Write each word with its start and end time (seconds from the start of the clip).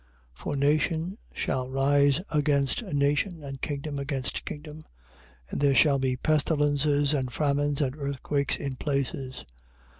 24:7. 0.01 0.07
For 0.33 0.55
nation 0.55 1.17
shall 1.31 1.69
rise 1.69 2.21
against 2.31 2.81
nation, 2.81 3.43
and 3.43 3.61
kingdom 3.61 3.99
against 3.99 4.45
kingdom: 4.45 4.81
And 5.51 5.61
there 5.61 5.75
shall 5.75 5.99
be 5.99 6.17
pestilences 6.17 7.13
and 7.13 7.31
famines 7.31 7.81
and 7.81 7.95
earthquakes 7.95 8.57
in 8.57 8.77
places. 8.77 9.45